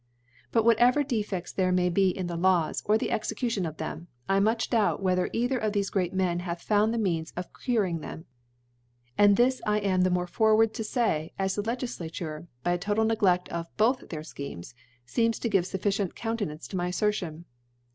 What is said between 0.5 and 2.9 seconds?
But whatever Defefts there may be in the Laws,